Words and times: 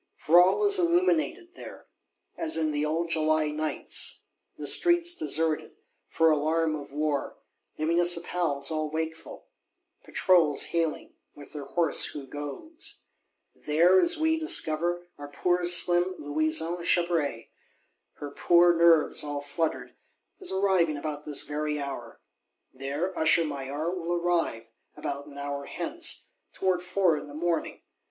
For 0.17 0.41
all 0.41 0.63
is 0.63 0.79
illuminated 0.79 1.53
there, 1.53 1.85
as 2.35 2.57
in 2.57 2.71
the 2.71 2.83
old 2.83 3.11
July 3.11 3.51
Nights; 3.51 4.23
the 4.57 4.65
streets 4.65 5.13
deserted, 5.15 5.73
for 6.07 6.31
alarm 6.31 6.75
of 6.75 6.91
war; 6.91 7.37
the 7.77 7.85
Municipals 7.85 8.71
all 8.71 8.89
wakeful; 8.89 9.45
Patrols 10.03 10.63
hailing, 10.73 11.13
with 11.35 11.53
their 11.53 11.65
hoarse 11.65 12.03
Who 12.05 12.25
goes. 12.25 13.01
There, 13.53 13.99
as 13.99 14.17
we 14.17 14.39
discover, 14.39 15.05
our 15.19 15.27
poor 15.31 15.63
slim 15.65 16.15
Louison 16.17 16.83
Chabray, 16.83 17.49
her 18.13 18.31
poor 18.31 18.73
nerves 18.75 19.23
all 19.23 19.41
fluttered, 19.43 19.93
is 20.39 20.51
arriving 20.51 20.97
about 20.97 21.27
this 21.27 21.43
very 21.43 21.79
hour. 21.79 22.19
There 22.73 23.15
Usher 23.15 23.45
Maillard 23.45 23.97
will 23.99 24.13
arrive, 24.13 24.65
about 24.97 25.27
an 25.27 25.37
hour 25.37 25.65
hence, 25.65 26.31
"towards 26.53 26.83
four 26.83 27.19
in 27.19 27.27
the 27.27 27.35
morning." 27.35 27.83